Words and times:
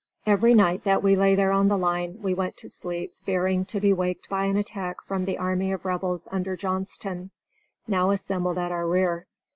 Every 0.25 0.55
night 0.55 0.83
that 0.85 1.03
we 1.03 1.15
lay 1.15 1.35
there 1.35 1.51
on 1.51 1.67
the 1.67 1.77
line 1.77 2.17
we 2.23 2.33
went 2.33 2.57
to 2.57 2.69
sleep 2.69 3.13
fearing 3.23 3.65
to 3.65 3.79
be 3.79 3.93
waked 3.93 4.29
by 4.29 4.45
an 4.45 4.57
attack 4.57 4.99
from 5.03 5.25
the 5.25 5.37
army 5.37 5.71
of 5.71 5.85
Rebels 5.85 6.27
under 6.31 6.55
Johnston, 6.57 7.29
now 7.87 8.09
assembled 8.09 8.57
at 8.57 8.71
our 8.71 8.87
rear. 8.87 9.27